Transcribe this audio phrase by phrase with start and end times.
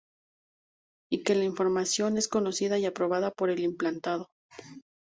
[1.11, 4.29] Y que la información es conocida y aprobada por el implantado.